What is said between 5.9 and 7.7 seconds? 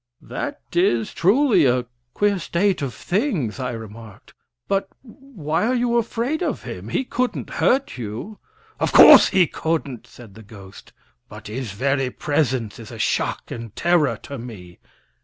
afraid of him? He couldn't